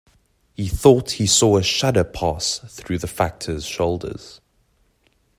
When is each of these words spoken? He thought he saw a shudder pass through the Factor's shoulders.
He 0.55 0.67
thought 0.67 1.11
he 1.11 1.27
saw 1.27 1.57
a 1.57 1.61
shudder 1.61 2.03
pass 2.03 2.57
through 2.69 2.97
the 2.97 3.07
Factor's 3.07 3.63
shoulders. 3.67 4.41